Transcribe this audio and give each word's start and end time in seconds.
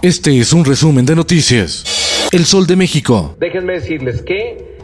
Este 0.00 0.38
es 0.38 0.52
un 0.52 0.64
resumen 0.64 1.04
de 1.04 1.16
noticias. 1.16 2.28
El 2.30 2.44
Sol 2.44 2.68
de 2.68 2.76
México. 2.76 3.34
Déjenme 3.40 3.72
decirles 3.72 4.22
que 4.22 4.78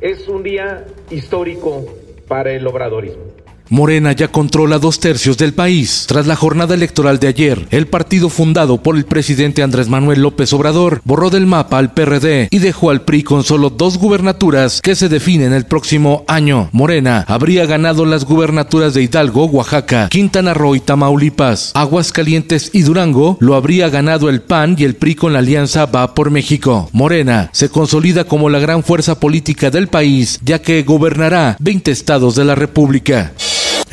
es 0.00 0.26
un 0.26 0.42
día 0.42 0.84
histórico 1.08 1.86
para 2.26 2.50
el 2.50 2.66
obradorismo. 2.66 3.22
Morena 3.68 4.12
ya 4.12 4.28
controla 4.28 4.78
dos 4.78 5.00
tercios 5.00 5.36
del 5.38 5.52
país. 5.52 6.04
Tras 6.06 6.26
la 6.26 6.36
jornada 6.36 6.74
electoral 6.74 7.18
de 7.18 7.28
ayer, 7.28 7.66
el 7.70 7.88
partido 7.88 8.28
fundado 8.28 8.82
por 8.82 8.96
el 8.96 9.04
presidente 9.04 9.62
Andrés 9.62 9.88
Manuel 9.88 10.22
López 10.22 10.52
Obrador 10.52 11.00
borró 11.04 11.30
del 11.30 11.46
mapa 11.46 11.78
al 11.78 11.92
PRD 11.92 12.48
y 12.50 12.58
dejó 12.58 12.90
al 12.90 13.02
PRI 13.02 13.24
con 13.24 13.42
solo 13.42 13.70
dos 13.70 13.98
gubernaturas 13.98 14.80
que 14.80 14.94
se 14.94 15.08
definen 15.08 15.52
el 15.52 15.66
próximo 15.66 16.24
año. 16.28 16.68
Morena 16.72 17.24
habría 17.26 17.66
ganado 17.66 18.06
las 18.06 18.24
gubernaturas 18.24 18.94
de 18.94 19.02
Hidalgo, 19.02 19.46
Oaxaca, 19.46 20.08
Quintana 20.10 20.54
Roo 20.54 20.76
y 20.76 20.80
Tamaulipas. 20.80 21.72
Aguascalientes 21.74 22.70
y 22.72 22.82
Durango 22.82 23.36
lo 23.40 23.56
habría 23.56 23.88
ganado 23.88 24.28
el 24.28 24.42
PAN 24.42 24.76
y 24.78 24.84
el 24.84 24.94
PRI 24.94 25.16
con 25.16 25.32
la 25.32 25.40
alianza 25.40 25.86
Va 25.86 26.14
por 26.14 26.30
México. 26.30 26.88
Morena 26.92 27.50
se 27.52 27.68
consolida 27.68 28.24
como 28.24 28.48
la 28.48 28.58
gran 28.58 28.84
fuerza 28.84 29.18
política 29.18 29.70
del 29.70 29.88
país, 29.88 30.38
ya 30.44 30.60
que 30.60 30.82
gobernará 30.82 31.56
20 31.58 31.90
estados 31.90 32.36
de 32.36 32.44
la 32.44 32.54
República. 32.54 33.32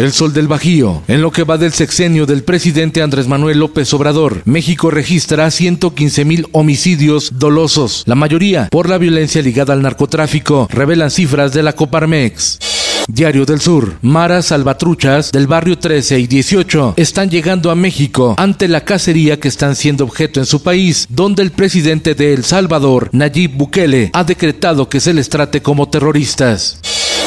El 0.04 0.12
Sol 0.12 0.34
del 0.34 0.50
Bajío. 0.50 1.02
En 1.08 1.22
lo 1.22 1.32
que 1.32 1.46
va 1.46 1.58
del 1.58 1.72
sexenio 1.72 2.26
del 2.26 2.44
presidente 2.44 3.02
Andrés 3.02 3.30
Manuel 3.30 3.60
López 3.60 3.94
Obrador, 3.94 4.42
México 4.44 4.92
registra 4.92 5.50
115 5.50 6.26
mil 6.26 6.46
homicidios 6.52 7.40
dolosos, 7.40 8.04
la 8.06 8.16
mayoría 8.16 8.68
por 8.70 8.90
la 8.90 8.98
violencia 8.98 9.42
ligada 9.42 9.72
al 9.72 9.82
narcotráfico, 9.82 10.68
revelan 10.70 11.10
cifras 11.10 11.54
de 11.54 11.64
la 11.64 11.72
Coparmex. 11.72 12.60
Diario 13.08 13.46
del 13.46 13.62
Sur. 13.62 13.96
Maras 14.02 14.48
salvatruchas 14.48 15.32
del 15.32 15.48
barrio 15.48 15.80
13 15.80 16.20
y 16.20 16.28
18 16.28 16.96
están 16.98 17.30
llegando 17.30 17.72
a 17.72 17.76
México 17.76 18.36
ante 18.38 18.68
la 18.68 18.84
cacería 18.84 19.40
que 19.40 19.48
están 19.48 19.78
siendo 19.78 20.04
objeto 20.04 20.42
en 20.42 20.46
su 20.46 20.62
país, 20.62 21.08
donde 21.10 21.44
el 21.44 21.52
presidente 21.52 22.14
de 22.14 22.34
El 22.34 22.44
Salvador, 22.44 23.08
Nayib 23.14 23.52
Bukele, 23.56 24.10
ha 24.12 24.26
decretado 24.26 24.90
que 24.90 25.00
se 25.00 25.14
les 25.14 25.30
trate 25.30 25.62
como 25.62 25.88
terroristas. 25.88 26.80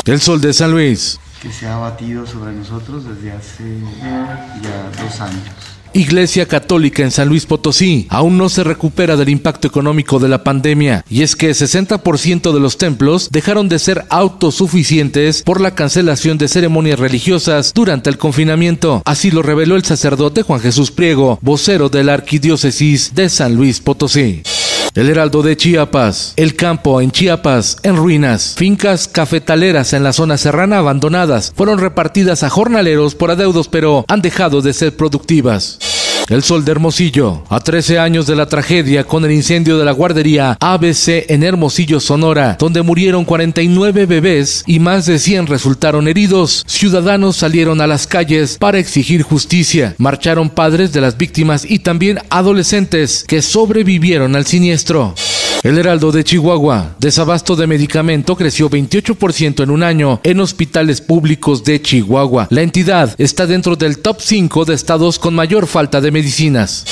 El 0.04 0.20
Sol 0.20 0.42
de 0.42 0.52
San 0.52 0.72
Luis 0.72 1.19
se 1.52 1.66
ha 1.66 1.97
sobre 2.27 2.52
nosotros 2.52 3.05
desde 3.05 3.33
hace 3.33 3.78
ya 4.62 4.91
dos 5.02 5.20
años. 5.20 5.42
Iglesia 5.97 6.47
Católica 6.47 7.03
en 7.03 7.11
San 7.11 7.28
Luis 7.28 7.47
Potosí 7.47 8.06
aún 8.11 8.36
no 8.36 8.50
se 8.50 8.64
recupera 8.64 9.16
del 9.16 9.30
impacto 9.30 9.66
económico 9.66 10.19
de 10.19 10.28
la 10.28 10.44
pandemia 10.44 11.05
y 11.08 11.22
es 11.22 11.36
que 11.36 11.50
60% 11.50 12.53
de 12.53 12.61
los 12.61 12.77
templos 12.77 13.30
dejaron 13.30 13.70
de 13.70 13.78
ser 13.78 14.05
autosuficientes 14.11 15.42
por 15.42 15.61
la 15.61 15.75
cancelación 15.75 16.36
de 16.36 16.48
ceremonias 16.48 16.98
religiosas 16.98 17.72
durante 17.75 18.10
el 18.10 18.19
confinamiento. 18.19 19.00
Así 19.06 19.31
lo 19.31 19.42
reveló 19.42 19.77
el 19.77 19.84
sacerdote 19.84 20.42
Juan 20.42 20.60
Jesús 20.60 20.91
Priego, 20.91 21.38
vocero 21.41 21.88
de 21.88 22.05
la 22.05 22.12
Arquidiócesis 22.12 23.14
de 23.14 23.31
San 23.31 23.55
Luis 23.55 23.81
Potosí. 23.81 24.43
El 24.96 25.10
Heraldo 25.10 25.42
de 25.42 25.58
Chiapas. 25.58 26.32
El 26.36 26.56
campo 26.56 27.02
en 27.02 27.10
Chiapas 27.10 27.76
en 27.82 27.96
ruinas. 27.96 28.54
Fincas 28.56 29.08
cafetaleras 29.08 29.92
en 29.92 30.02
la 30.02 30.14
zona 30.14 30.38
serrana 30.38 30.78
abandonadas 30.78 31.52
fueron 31.54 31.78
repartidas 31.78 32.42
a 32.42 32.48
jornaleros 32.48 33.14
por 33.14 33.30
adeudos, 33.30 33.68
pero 33.68 34.06
han 34.08 34.22
dejado 34.22 34.62
de 34.62 34.72
ser 34.72 34.96
productivas. 34.96 35.78
El 36.28 36.42
Sol 36.42 36.64
de 36.64 36.72
Hermosillo. 36.72 37.44
A 37.48 37.60
13 37.60 37.98
años 37.98 38.26
de 38.26 38.34
la 38.34 38.47
tragedia 38.47 39.04
con 39.04 39.25
el 39.25 39.31
incendio 39.31 39.78
de 39.78 39.84
la 39.84 39.92
guardería 39.92 40.56
ABC 40.60 41.26
en 41.28 41.44
Hermosillo, 41.44 42.00
Sonora, 42.00 42.56
donde 42.59 42.82
murieron 42.82 43.25
49 43.25 44.06
bebés 44.06 44.64
y 44.66 44.81
más 44.81 45.06
de 45.06 45.19
100 45.19 45.47
resultaron 45.47 46.09
heridos, 46.09 46.64
ciudadanos 46.66 47.37
salieron 47.37 47.81
a 47.81 47.87
las 47.87 48.06
calles 48.06 48.59
para 48.59 48.78
exigir 48.78 49.22
justicia. 49.22 49.94
Marcharon 49.98 50.50
padres 50.50 50.92
de 50.92 51.00
las 51.00 51.16
víctimas 51.16 51.64
y 51.64 51.78
también 51.78 52.19
adolescentes 52.28 53.25
que 53.26 53.41
sobrevivieron 53.41 54.34
al 54.34 54.47
siniestro. 54.47 55.14
El 55.66 55.78
Heraldo 55.78 56.12
de 56.12 56.22
Chihuahua. 56.22 56.94
Desabasto 57.00 57.56
de 57.56 57.66
medicamento 57.66 58.37
creció 58.37 58.71
28% 58.71 59.65
en 59.65 59.71
un 59.71 59.82
año 59.82 60.21
en 60.22 60.38
hospitales 60.38 61.00
públicos 61.00 61.65
de 61.65 61.82
Chihuahua. 61.82 62.47
La 62.50 62.62
entidad 62.62 63.12
está 63.19 63.49
dentro 63.49 63.75
del 63.75 63.99
top 63.99 64.21
5 64.21 64.65
de 64.65 64.75
estados 64.75 65.19
con 65.19 65.34
mayor 65.34 65.66
falta 65.66 66.00
de 66.00 66.12
medicinas. 66.12 66.84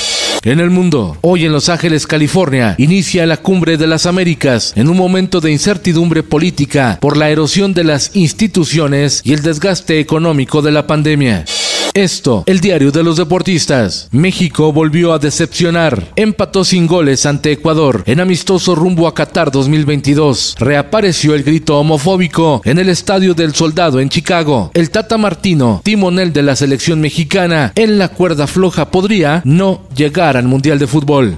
En 0.43 0.59
el 0.59 0.71
mundo, 0.71 1.17
hoy 1.21 1.45
en 1.45 1.53
Los 1.53 1.69
Ángeles, 1.69 2.05
California, 2.05 2.75
inicia 2.77 3.25
la 3.25 3.37
Cumbre 3.37 3.77
de 3.77 3.87
las 3.87 4.05
Américas 4.05 4.73
en 4.75 4.89
un 4.89 4.97
momento 4.97 5.39
de 5.39 5.53
incertidumbre 5.53 6.21
política 6.21 6.97
por 6.99 7.15
la 7.15 7.29
erosión 7.29 7.73
de 7.73 7.85
las 7.85 8.13
instituciones 8.13 9.21
y 9.23 9.31
el 9.31 9.41
desgaste 9.41 10.01
económico 10.01 10.61
de 10.61 10.73
la 10.73 10.85
pandemia. 10.85 11.45
Esto, 11.95 12.43
el 12.45 12.59
diario 12.59 12.91
de 12.91 13.03
los 13.03 13.15
deportistas. 13.15 14.09
México 14.11 14.73
volvió 14.73 15.13
a 15.13 15.17
decepcionar. 15.17 16.11
Empató 16.17 16.65
sin 16.65 16.87
goles 16.87 17.25
ante 17.25 17.53
Ecuador 17.53 18.03
en 18.05 18.19
amistoso 18.19 18.75
rumbo 18.75 19.07
a 19.07 19.13
Qatar 19.13 19.49
2022. 19.49 20.57
Reapareció 20.59 21.33
el 21.35 21.43
grito 21.43 21.79
homofóbico 21.79 22.61
en 22.65 22.79
el 22.79 22.89
Estadio 22.89 23.33
del 23.33 23.55
Soldado 23.55 24.01
en 24.01 24.09
Chicago. 24.09 24.71
El 24.73 24.89
Tata 24.89 25.17
Martino, 25.17 25.79
timonel 25.85 26.33
de 26.33 26.43
la 26.43 26.57
selección 26.57 26.99
mexicana, 26.99 27.71
en 27.75 27.97
la 27.97 28.09
cuerda 28.09 28.45
floja 28.45 28.91
podría 28.91 29.41
no 29.45 29.87
llegar 29.95 30.35
al 30.35 30.49
Mundial 30.49 30.79
de 30.79 30.87
Fútbol. 30.87 31.37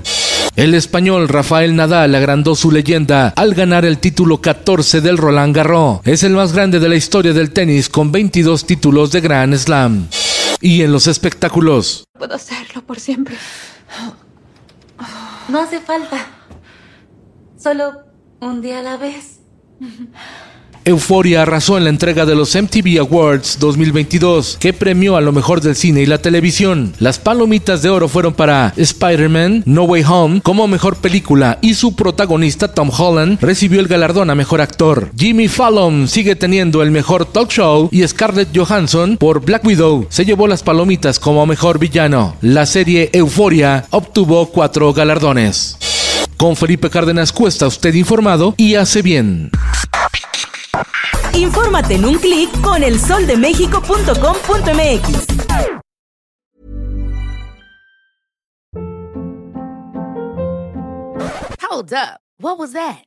El 0.55 0.73
español 0.73 1.27
Rafael 1.29 1.75
Nadal 1.75 2.15
agrandó 2.15 2.55
su 2.55 2.71
leyenda 2.71 3.31
al 3.35 3.53
ganar 3.53 3.85
el 3.85 3.99
título 3.99 4.41
14 4.41 5.01
del 5.01 5.19
Roland 5.19 5.55
Garros. 5.55 5.99
Es 6.03 6.23
el 6.23 6.33
más 6.33 6.51
grande 6.51 6.79
de 6.79 6.89
la 6.89 6.95
historia 6.95 7.31
del 7.31 7.51
tenis 7.51 7.89
con 7.89 8.11
22 8.11 8.65
títulos 8.65 9.11
de 9.11 9.21
Grand 9.21 9.55
Slam. 9.55 10.07
Y 10.61 10.81
en 10.81 10.91
los 10.91 11.07
espectáculos. 11.07 12.03
Puedo 12.17 12.35
hacerlo 12.35 12.81
por 12.81 12.99
siempre. 12.99 13.35
No 15.49 15.59
hace 15.59 15.79
falta. 15.79 16.27
Solo 17.57 18.05
un 18.39 18.61
día 18.61 18.79
a 18.79 18.83
la 18.83 18.97
vez. 18.97 19.39
Euforia 20.87 21.41
arrasó 21.41 21.77
en 21.77 21.83
la 21.83 21.89
entrega 21.89 22.25
de 22.25 22.33
los 22.33 22.55
MTV 22.55 23.01
Awards 23.01 23.59
2022, 23.59 24.55
que 24.57 24.71
premió 24.71 25.17
a 25.17 25.21
lo 25.21 25.33
mejor 25.33 25.59
del 25.59 25.75
cine 25.75 26.01
y 26.01 26.05
la 26.05 26.19
televisión. 26.19 26.93
Las 26.99 27.19
palomitas 27.19 27.81
de 27.81 27.89
oro 27.89 28.07
fueron 28.07 28.33
para 28.33 28.73
Spider-Man 28.77 29.63
No 29.65 29.83
Way 29.83 30.03
Home 30.07 30.41
como 30.41 30.65
mejor 30.65 30.95
película 30.95 31.59
y 31.61 31.73
su 31.73 31.93
protagonista 31.97 32.73
Tom 32.73 32.89
Holland 32.97 33.37
recibió 33.41 33.81
el 33.81 33.89
galardón 33.89 34.29
a 34.29 34.35
mejor 34.35 34.61
actor. 34.61 35.11
Jimmy 35.17 35.49
Fallon 35.49 36.07
sigue 36.07 36.37
teniendo 36.37 36.81
el 36.81 36.91
mejor 36.91 37.25
talk 37.25 37.51
show 37.51 37.89
y 37.91 38.07
Scarlett 38.07 38.55
Johansson 38.55 39.17
por 39.17 39.43
Black 39.43 39.65
Widow 39.65 40.07
se 40.07 40.23
llevó 40.23 40.47
las 40.47 40.63
palomitas 40.63 41.19
como 41.19 41.45
mejor 41.45 41.79
villano. 41.79 42.37
La 42.39 42.65
serie 42.65 43.09
Euforia 43.11 43.83
obtuvo 43.89 44.45
cuatro 44.45 44.93
galardones. 44.93 45.77
Con 46.37 46.55
Felipe 46.55 46.89
Cárdenas 46.89 47.33
Cuesta 47.33 47.67
usted 47.67 47.93
informado 47.95 48.53
y 48.55 48.75
hace 48.75 49.01
bien. 49.01 49.51
Infórmate 51.37 51.95
en 51.95 52.05
un 52.05 52.17
clic 52.17 52.49
con 52.61 52.83
elsoldemexico.com.mx. 52.83 55.27
Hold 61.61 61.93
up. 61.93 62.19
What 62.39 62.57
was 62.57 62.73
that? 62.73 63.06